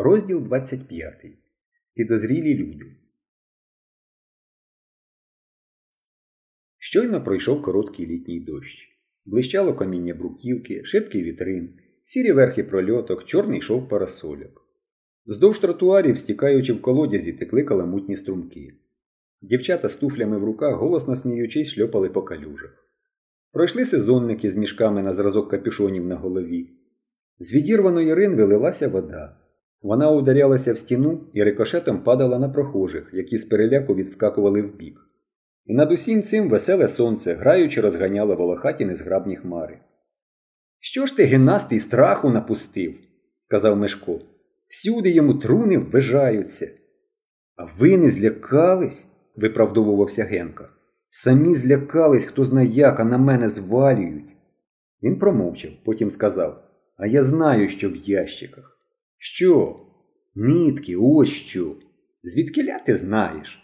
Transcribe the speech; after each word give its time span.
Розділ 0.00 0.42
25. 0.42 1.26
Підозрілі 1.94 2.54
люди. 2.54 2.86
Щойно 6.78 7.24
пройшов 7.24 7.62
короткий 7.62 8.06
літній 8.06 8.40
дощ. 8.40 8.88
Блищало 9.24 9.74
каміння 9.74 10.14
бруківки, 10.14 10.84
шибкий 10.84 11.22
вітрин, 11.22 11.78
сірі 12.02 12.32
верхи 12.32 12.64
прольоток, 12.64 13.24
чорний 13.24 13.62
шов 13.62 13.88
парасольок. 13.88 14.66
Вздовж 15.26 15.58
тротуарів, 15.58 16.18
стікаючи 16.18 16.72
в 16.72 16.82
колодязі, 16.82 17.32
текли 17.32 17.62
каламутні 17.62 18.16
струмки. 18.16 18.74
Дівчата 19.42 19.88
з 19.88 19.96
туфлями 19.96 20.38
в 20.38 20.44
руках, 20.44 20.78
голосно 20.78 21.16
сміючись, 21.16 21.68
шльопали 21.68 22.08
по 22.08 22.22
калюжах. 22.22 22.88
Пройшли 23.52 23.84
сезонники 23.84 24.50
з 24.50 24.56
мішками 24.56 25.02
на 25.02 25.14
зразок 25.14 25.50
капюшонів 25.50 26.06
на 26.06 26.16
голові. 26.16 26.70
З 27.38 27.54
відірваної 27.54 28.14
ринви 28.14 28.44
лилася 28.44 28.88
вода. 28.88 29.37
Вона 29.82 30.10
ударялася 30.10 30.72
в 30.72 30.78
стіну 30.78 31.20
і 31.32 31.44
рикошетом 31.44 32.02
падала 32.02 32.38
на 32.38 32.48
прохожих, 32.48 33.10
які 33.12 33.36
з 33.36 33.44
переляку 33.44 33.94
відскакували 33.94 34.62
вбік. 34.62 35.00
І 35.66 35.74
над 35.74 35.92
усім 35.92 36.22
цим 36.22 36.48
веселе 36.48 36.88
сонце, 36.88 37.34
граючи, 37.34 37.80
розганяло 37.80 38.36
волохаті 38.36 38.84
незграбні 38.84 39.36
хмари. 39.36 39.78
Що 40.80 41.06
ж 41.06 41.16
ти 41.16 41.24
гимнастий 41.24 41.80
страху 41.80 42.30
напустив? 42.30 42.94
сказав 43.40 43.76
Мешко. 43.76 44.20
Всюди 44.68 45.10
йому 45.10 45.34
труни 45.34 45.78
ввижаються. 45.78 46.70
А 47.56 47.64
ви 47.78 47.98
не 47.98 48.10
злякались? 48.10 49.08
виправдовувався 49.36 50.24
Генка. 50.24 50.68
Самі 51.10 51.54
злякались, 51.54 52.24
хто 52.24 52.44
знає 52.44 52.68
як, 52.68 53.00
а 53.00 53.04
на 53.04 53.18
мене 53.18 53.48
звалюють. 53.48 54.36
Він 55.02 55.18
промовчав, 55.18 55.70
потім 55.84 56.10
сказав 56.10 56.64
А 56.96 57.06
я 57.06 57.22
знаю, 57.22 57.68
що 57.68 57.90
в 57.90 57.96
ящиках. 57.96 58.77
Що? 59.18 59.80
Нитки, 60.34 60.96
ось 60.96 61.28
що. 61.28 61.76
Звідкиля 62.22 62.78
ти 62.78 62.96
знаєш? 62.96 63.62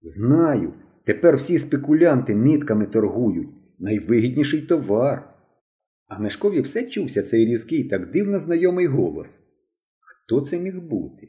Знаю. 0.00 0.74
Тепер 1.04 1.36
всі 1.36 1.58
спекулянти 1.58 2.34
нитками 2.34 2.86
торгують. 2.86 3.48
Найвигідніший 3.78 4.62
товар. 4.62 5.34
А 6.08 6.18
Мешкові 6.18 6.60
все 6.60 6.82
чувся 6.82 7.22
цей 7.22 7.46
різкий, 7.46 7.84
так 7.84 8.10
дивно 8.10 8.38
знайомий 8.38 8.86
голос. 8.86 9.42
Хто 10.00 10.40
це 10.40 10.60
міг 10.60 10.80
бути? 10.80 11.28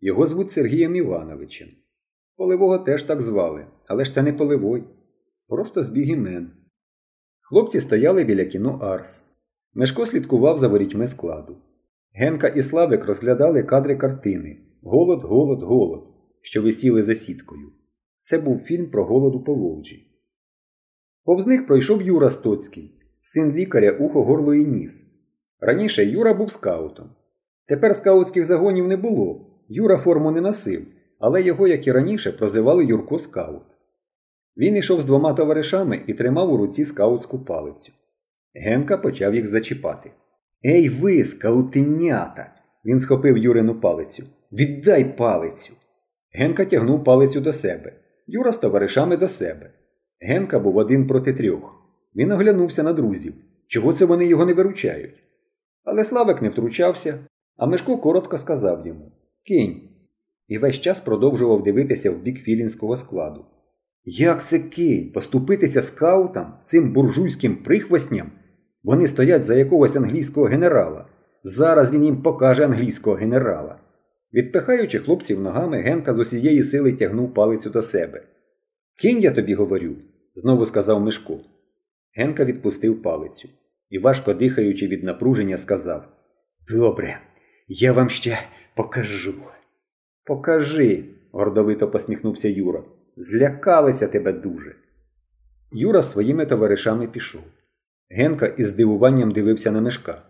Його 0.00 0.26
звуть 0.26 0.50
Сергієм 0.50 0.96
Івановичем. 0.96 1.68
Поливого 2.36 2.78
теж 2.78 3.02
так 3.02 3.22
звали, 3.22 3.66
але 3.86 4.04
ж 4.04 4.14
це 4.14 4.22
не 4.22 4.32
поливой. 4.32 4.84
Просто 5.48 5.82
збіг 5.82 6.08
імен. 6.08 6.50
Хлопці 7.40 7.80
стояли 7.80 8.24
біля 8.24 8.44
кіно 8.44 8.78
Арс. 8.82 9.24
Мешко 9.74 10.06
слідкував 10.06 10.58
за 10.58 10.68
ворітьми 10.68 11.08
складу. 11.08 11.56
Генка 12.12 12.48
і 12.48 12.62
Славик 12.62 13.04
розглядали 13.04 13.62
кадри 13.62 13.96
картини 13.96 14.58
Голод, 14.82 15.24
голод, 15.24 15.62
голод, 15.62 16.04
що 16.40 16.62
висіли 16.62 17.02
за 17.02 17.14
сіткою. 17.14 17.72
Це 18.20 18.38
був 18.38 18.58
фільм 18.58 18.90
про 18.90 19.04
голод 19.04 19.34
у 19.34 19.44
Поволжі. 19.44 20.06
Повз 21.24 21.46
них 21.46 21.66
пройшов 21.66 22.02
Юра 22.02 22.30
Стоцький, 22.30 22.94
син 23.22 23.52
лікаря 23.52 23.92
ухо 23.92 24.24
горло 24.24 24.54
і 24.54 24.66
ніс. 24.66 25.06
Раніше 25.60 26.04
Юра 26.04 26.34
був 26.34 26.52
скаутом. 26.52 27.10
Тепер 27.66 27.96
скаутських 27.96 28.46
загонів 28.46 28.88
не 28.88 28.96
було. 28.96 29.46
Юра 29.68 29.96
форму 29.96 30.30
не 30.30 30.40
носив, 30.40 30.86
але 31.18 31.42
його, 31.42 31.68
як 31.68 31.86
і 31.86 31.92
раніше, 31.92 32.32
прозивали 32.32 32.84
Юрко 32.84 33.18
Скаут. 33.18 33.62
Він 34.56 34.76
йшов 34.76 35.00
з 35.00 35.04
двома 35.04 35.34
товаришами 35.34 36.04
і 36.06 36.14
тримав 36.14 36.52
у 36.52 36.56
руці 36.56 36.84
скаутську 36.84 37.38
палицю. 37.38 37.92
Генка 38.54 38.98
почав 38.98 39.34
їх 39.34 39.46
зачіпати. 39.48 40.10
Ей 40.64 40.88
ви, 40.88 41.24
скаутенята! 41.24 42.54
Він 42.84 43.00
схопив 43.00 43.38
Юрину 43.38 43.80
палицю. 43.80 44.24
Віддай 44.52 45.16
палицю. 45.16 45.72
Генка 46.32 46.64
тягнув 46.64 47.04
палицю 47.04 47.40
до 47.40 47.52
себе. 47.52 47.92
Юра 48.26 48.52
з 48.52 48.58
товаришами 48.58 49.16
до 49.16 49.28
себе. 49.28 49.70
Генка 50.20 50.58
був 50.58 50.76
один 50.76 51.06
проти 51.06 51.34
трьох. 51.34 51.74
Він 52.16 52.32
оглянувся 52.32 52.82
на 52.82 52.92
друзів. 52.92 53.34
Чого 53.66 53.92
це 53.92 54.04
вони 54.04 54.26
його 54.26 54.44
не 54.44 54.54
виручають? 54.54 55.14
Але 55.84 56.04
Славик 56.04 56.42
не 56.42 56.48
втручався, 56.48 57.18
а 57.56 57.66
Мишко 57.66 57.98
коротко 57.98 58.38
сказав 58.38 58.86
йому 58.86 59.12
Кинь. 59.46 59.80
І 60.48 60.58
весь 60.58 60.80
час 60.80 61.00
продовжував 61.00 61.62
дивитися 61.62 62.10
в 62.10 62.18
бік 62.18 62.38
філінського 62.38 62.96
складу. 62.96 63.44
Як 64.04 64.46
це 64.46 64.58
кинь? 64.58 65.12
Поступитися 65.12 65.82
скаутам, 65.82 66.54
цим 66.64 66.92
буржуйським 66.92 67.56
прихвостням? 67.56 68.32
Вони 68.82 69.06
стоять 69.08 69.42
за 69.42 69.54
якогось 69.54 69.96
англійського 69.96 70.46
генерала. 70.46 71.06
Зараз 71.42 71.92
він 71.92 72.04
їм 72.04 72.22
покаже 72.22 72.64
англійського 72.64 73.16
генерала. 73.16 73.78
Відпихаючи 74.34 74.98
хлопців 74.98 75.40
ногами, 75.40 75.82
Генка 75.82 76.14
з 76.14 76.18
усієї 76.18 76.62
сили 76.62 76.92
тягнув 76.92 77.34
палицю 77.34 77.70
до 77.70 77.82
себе. 77.82 78.22
Кинь 78.98 79.20
я 79.20 79.30
тобі 79.30 79.54
говорю, 79.54 79.96
знову 80.34 80.66
сказав 80.66 81.00
Мишко. 81.00 81.40
Генка 82.16 82.44
відпустив 82.44 83.02
палицю 83.02 83.48
і, 83.90 83.98
важко 83.98 84.34
дихаючи 84.34 84.86
від 84.86 85.04
напруження, 85.04 85.58
сказав 85.58 86.04
Добре, 86.74 87.20
я 87.68 87.92
вам 87.92 88.10
ще 88.10 88.38
покажу. 88.76 89.34
Покажи, 90.24 91.04
гордовито 91.32 91.90
посміхнувся 91.90 92.48
Юра. 92.48 92.82
Злякалися 93.16 94.08
тебе 94.08 94.32
дуже. 94.32 94.74
Юра 95.72 96.02
своїми 96.02 96.46
товаришами 96.46 97.06
пішов. 97.06 97.42
Генка 98.10 98.46
із 98.46 98.68
здивуванням 98.68 99.30
дивився 99.30 99.72
на 99.72 99.80
Мишка. 99.80 100.22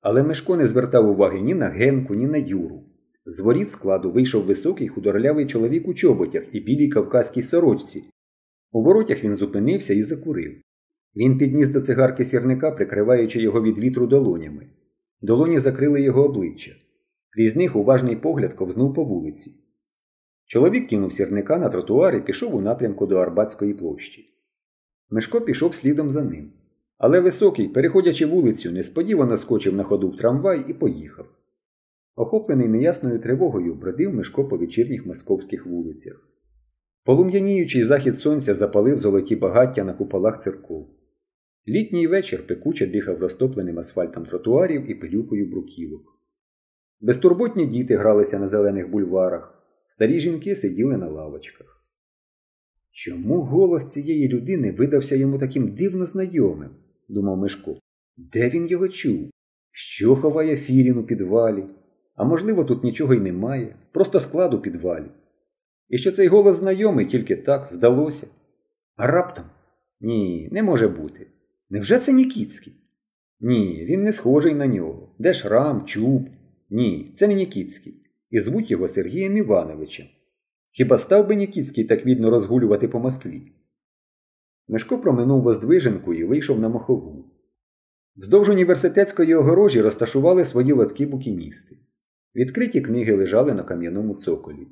Але 0.00 0.22
Мишко 0.22 0.56
не 0.56 0.66
звертав 0.66 1.10
уваги 1.10 1.40
ні 1.40 1.54
на 1.54 1.68
Генку, 1.68 2.14
ні 2.14 2.26
на 2.26 2.36
Юру. 2.36 2.82
З 3.26 3.40
воріт 3.40 3.70
складу 3.70 4.10
вийшов 4.10 4.44
високий 4.44 4.88
худорлявий 4.88 5.46
чоловік 5.46 5.88
у 5.88 5.94
чоботях 5.94 6.44
і 6.52 6.60
білій 6.60 6.88
кавказькій 6.88 7.42
сорочці. 7.42 8.04
У 8.72 8.82
воротях 8.82 9.24
він 9.24 9.34
зупинився 9.34 9.94
і 9.94 10.02
закурив. 10.02 10.60
Він 11.16 11.38
підніс 11.38 11.68
до 11.68 11.80
цигарки 11.80 12.24
сірника, 12.24 12.70
прикриваючи 12.70 13.40
його 13.40 13.62
від 13.62 13.78
вітру 13.78 14.06
долонями. 14.06 14.66
Долоні 15.20 15.58
закрили 15.58 16.02
його 16.02 16.24
обличчя. 16.24 16.72
Крізь 17.30 17.56
них 17.56 17.76
уважний 17.76 18.16
погляд 18.16 18.54
ковзнув 18.54 18.94
по 18.94 19.04
вулиці. 19.04 19.50
Чоловік 20.46 20.88
кинув 20.88 21.12
сірника 21.12 21.58
на 21.58 21.68
тротуар 21.68 22.16
і 22.16 22.20
пішов 22.20 22.54
у 22.54 22.60
напрямку 22.60 23.06
до 23.06 23.16
Арбатської 23.16 23.74
площі. 23.74 24.24
Мишко 25.10 25.40
пішов 25.40 25.74
слідом 25.74 26.10
за 26.10 26.24
ним. 26.24 26.52
Але 26.98 27.20
високий, 27.20 27.68
переходячи 27.68 28.26
вулицю, 28.26 28.72
несподівано 28.72 29.36
скочив 29.36 29.74
на 29.74 29.84
ходу 29.84 30.10
в 30.10 30.16
трамвай 30.16 30.64
і 30.68 30.74
поїхав. 30.74 31.26
Охоплений 32.16 32.68
неясною 32.68 33.18
тривогою, 33.18 33.74
бродив 33.74 34.14
Мишко 34.14 34.48
по 34.48 34.56
вечірніх 34.56 35.06
московських 35.06 35.66
вулицях. 35.66 36.28
Полум'яніючий 37.04 37.84
захід 37.84 38.18
сонця 38.18 38.54
запалив 38.54 38.98
золоті 38.98 39.36
багаття 39.36 39.84
на 39.84 39.94
куполах 39.94 40.40
церков. 40.40 40.88
Літній 41.68 42.06
вечір 42.06 42.46
пекуче 42.46 42.86
дихав 42.86 43.18
розтопленим 43.18 43.78
асфальтом 43.78 44.26
тротуарів 44.26 44.90
і 44.90 44.94
пилюкою 44.94 45.50
бруківок. 45.50 46.02
Безтурботні 47.00 47.66
діти 47.66 47.96
гралися 47.96 48.38
на 48.38 48.48
зелених 48.48 48.90
бульварах, 48.90 49.64
старі 49.88 50.18
жінки 50.18 50.56
сиділи 50.56 50.96
на 50.96 51.08
лавочках. 51.08 51.86
Чому 52.90 53.40
голос 53.40 53.90
цієї 53.90 54.28
людини 54.28 54.72
видався 54.72 55.16
йому 55.16 55.38
таким 55.38 55.74
дивно 55.74 56.06
знайомим? 56.06 56.70
Думав 57.08 57.36
Мишко. 57.36 57.80
Де 58.16 58.48
він 58.48 58.66
його 58.66 58.88
чув? 58.88 59.30
Що 59.70 60.16
ховає 60.16 60.56
Філін 60.56 60.98
у 60.98 61.04
підвалі? 61.04 61.64
А 62.14 62.24
можливо, 62.24 62.64
тут 62.64 62.84
нічого 62.84 63.14
й 63.14 63.20
немає, 63.20 63.76
просто 63.92 64.20
склад 64.20 64.54
у 64.54 64.60
підвалі. 64.60 65.06
І 65.88 65.98
що 65.98 66.12
цей 66.12 66.28
голос 66.28 66.56
знайомий 66.56 67.06
тільки 67.06 67.36
так 67.36 67.66
здалося. 67.66 68.26
А 68.96 69.06
раптом? 69.06 69.44
Ні, 70.00 70.48
не 70.52 70.62
може 70.62 70.88
бути. 70.88 71.26
Невже 71.70 71.98
це 71.98 72.12
Нікіцький? 72.12 72.72
Ні, 73.40 73.86
він 73.88 74.02
не 74.02 74.12
схожий 74.12 74.54
на 74.54 74.66
нього. 74.66 75.14
Де 75.18 75.34
шрам, 75.34 75.84
чуб? 75.84 76.28
Ні, 76.70 77.12
це 77.14 77.28
не 77.28 77.34
Нікіцький. 77.34 78.02
І 78.30 78.40
звуть 78.40 78.70
його 78.70 78.88
Сергієм 78.88 79.36
Івановичем. 79.36 80.06
Хіба 80.70 80.98
став 80.98 81.28
би 81.28 81.36
Нікіцький 81.36 81.84
так 81.84 82.06
відно 82.06 82.30
розгулювати 82.30 82.88
по 82.88 83.00
Москві? 83.00 83.42
Мешко 84.68 84.98
проминув 84.98 85.42
воздвиженку 85.42 86.14
і 86.14 86.24
вийшов 86.24 86.60
на 86.60 86.68
мохову. 86.68 87.24
Вздовж 88.16 88.48
університетської 88.48 89.34
огорожі 89.34 89.80
розташували 89.80 90.44
свої 90.44 90.72
лотки 90.72 91.06
букіністи. 91.06 91.76
Відкриті 92.34 92.80
книги 92.80 93.16
лежали 93.16 93.54
на 93.54 93.62
кам'яному 93.62 94.14
цоколі. 94.14 94.66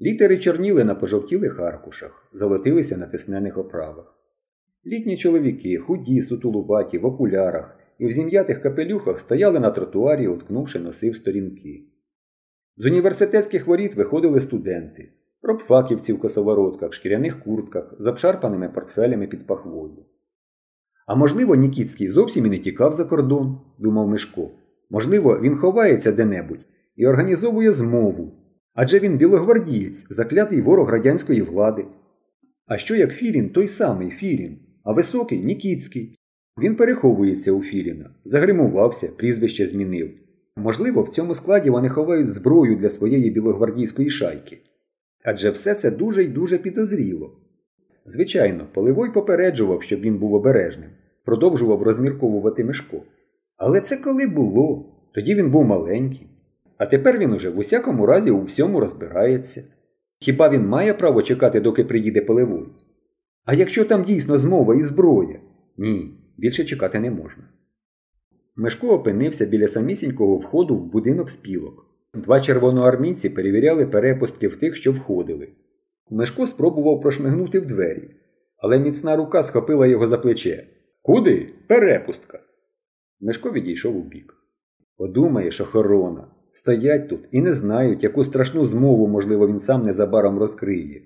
Літери 0.00 0.38
чорніли 0.38 0.84
на 0.84 0.94
пожовтілих 0.94 1.60
аркушах, 1.60 2.28
золотилися 2.32 2.96
на 2.96 3.06
тиснених 3.06 3.58
оправах. 3.58 4.16
Літні 4.86 5.16
чоловіки, 5.16 5.78
худі, 5.78 6.22
сутулубаті, 6.22 6.98
в 6.98 7.06
окулярах 7.06 7.76
і 7.98 8.06
в 8.06 8.12
зім'ятих 8.12 8.62
капелюхах 8.62 9.20
стояли 9.20 9.60
на 9.60 9.70
тротуарі, 9.70 10.28
уткнувши 10.28 10.78
носи 10.78 11.10
в 11.10 11.16
сторінки. 11.16 11.84
З 12.76 12.84
університетських 12.84 13.66
воріт 13.66 13.94
виходили 13.94 14.40
студенти, 14.40 15.12
пробфаківці 15.50 16.12
в 16.12 16.18
косоворотках, 16.18 16.92
шкіряних 16.92 17.40
куртках, 17.40 17.94
з 17.98 18.06
обшарпаними 18.06 18.68
портфелями 18.68 19.26
під 19.26 19.46
пахвою. 19.46 20.06
А 21.06 21.14
можливо, 21.14 21.54
Нікіцький 21.54 22.08
зовсім 22.08 22.46
і 22.46 22.50
не 22.50 22.58
тікав 22.58 22.92
за 22.92 23.04
кордон, 23.04 23.60
думав 23.78 24.08
Мишко. 24.08 24.50
Можливо, 24.90 25.40
він 25.42 25.56
ховається 25.56 26.12
де-небудь 26.12 26.66
і 26.96 27.06
організовує 27.06 27.72
змову. 27.72 28.32
Адже 28.74 28.98
він 28.98 29.16
білогвардієць, 29.16 30.06
заклятий 30.10 30.60
ворог 30.60 30.90
радянської 30.90 31.42
влади. 31.42 31.86
А 32.66 32.78
що 32.78 32.96
як 32.96 33.12
Філін 33.12 33.50
той 33.50 33.68
самий 33.68 34.10
Філін, 34.10 34.58
а 34.84 34.92
високий 34.92 35.44
Нікіцький? 35.44 36.18
Він 36.62 36.76
переховується 36.76 37.52
у 37.52 37.62
Філіна, 37.62 38.10
загримувався, 38.24 39.08
прізвище 39.08 39.66
змінив. 39.66 40.10
Можливо, 40.56 41.02
в 41.02 41.08
цьому 41.08 41.34
складі 41.34 41.70
вони 41.70 41.88
ховають 41.88 42.32
зброю 42.32 42.76
для 42.76 42.88
своєї 42.88 43.30
білогвардійської 43.30 44.10
шайки. 44.10 44.58
Адже 45.22 45.50
все 45.50 45.74
це 45.74 45.90
дуже 45.90 46.24
й 46.24 46.28
дуже 46.28 46.58
підозріло. 46.58 47.36
Звичайно, 48.06 48.66
Поливой 48.74 49.12
попереджував, 49.12 49.82
щоб 49.82 50.00
він 50.00 50.18
був 50.18 50.34
обережним, 50.34 50.90
продовжував 51.24 51.82
розмірковувати 51.82 52.64
Мишко. 52.64 53.02
Але 53.56 53.80
це 53.80 53.96
коли 53.96 54.26
було, 54.26 54.92
тоді 55.12 55.34
він 55.34 55.50
був 55.50 55.64
маленький. 55.64 56.26
А 56.78 56.86
тепер 56.86 57.18
він 57.18 57.32
уже 57.32 57.50
в 57.50 57.58
усякому 57.58 58.06
разі 58.06 58.30
у 58.30 58.44
всьому 58.44 58.80
розбирається. 58.80 59.64
Хіба 60.20 60.48
він 60.48 60.66
має 60.66 60.94
право 60.94 61.22
чекати, 61.22 61.60
доки 61.60 61.84
приїде 61.84 62.20
Поливой? 62.20 62.66
А 63.44 63.54
якщо 63.54 63.84
там 63.84 64.04
дійсно 64.04 64.38
змова 64.38 64.74
і 64.74 64.82
зброя? 64.82 65.40
Ні, 65.76 66.10
більше 66.38 66.64
чекати 66.64 67.00
не 67.00 67.10
можна. 67.10 67.44
Мешко 68.56 68.88
опинився 68.88 69.46
біля 69.46 69.68
самісінького 69.68 70.36
входу 70.36 70.76
в 70.76 70.84
будинок 70.84 71.30
спілок. 71.30 71.89
Два 72.14 72.40
червоноармійці 72.40 73.30
перевіряли 73.30 73.86
перепустки 73.86 74.48
в 74.48 74.56
тих, 74.56 74.76
що 74.76 74.92
входили. 74.92 75.48
Мешко 76.10 76.46
спробував 76.46 77.00
прошмигнути 77.00 77.60
в 77.60 77.66
двері, 77.66 78.10
але 78.56 78.78
міцна 78.78 79.16
рука 79.16 79.42
схопила 79.42 79.86
його 79.86 80.06
за 80.06 80.18
плече. 80.18 80.66
Куди? 81.02 81.52
Перепустка. 81.66 82.40
Мешко 83.20 83.52
відійшов 83.52 83.96
у 83.96 84.02
бік. 84.02 84.34
Подумаєш, 84.96 85.60
охорона. 85.60 86.26
Стоять 86.52 87.08
тут 87.08 87.20
і 87.30 87.40
не 87.40 87.54
знають, 87.54 88.02
яку 88.02 88.24
страшну 88.24 88.64
змову, 88.64 89.06
можливо, 89.06 89.48
він 89.48 89.60
сам 89.60 89.86
незабаром 89.86 90.38
розкриє. 90.38 91.02